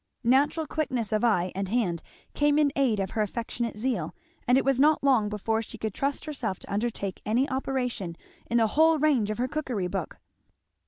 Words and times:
Natural 0.23 0.65
quickness 0.65 1.11
of 1.11 1.23
eye 1.23 1.51
and 1.53 1.69
hand 1.69 2.01
came 2.33 2.57
in 2.57 2.71
aid 2.75 2.99
of 2.99 3.11
her 3.11 3.21
affectionate 3.21 3.77
zeal, 3.77 4.15
and 4.47 4.57
it 4.57 4.65
was 4.65 4.79
not 4.79 5.03
long 5.03 5.29
before 5.29 5.61
she 5.61 5.77
could 5.77 5.93
trust 5.93 6.25
herself 6.25 6.57
to 6.57 6.73
undertake 6.73 7.21
any 7.23 7.47
operation 7.51 8.17
in 8.49 8.57
the 8.57 8.65
whole 8.73 8.97
range 8.97 9.29
of 9.29 9.37
her 9.37 9.47
cookery 9.47 9.85
book. 9.87 10.17